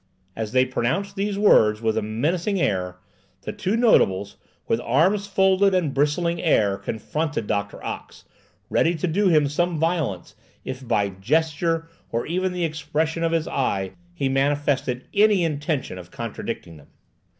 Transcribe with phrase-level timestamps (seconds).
[0.35, 2.97] As they pronounced these words with a menacing air,
[3.43, 8.25] the two notables, with folded arms and bristling air, confronted Doctor Ox,
[8.67, 10.35] ready to do him some violence,
[10.65, 15.99] if by a gesture, or even the expression of his eye, he manifested any intention
[15.99, 16.87] of contradicting them.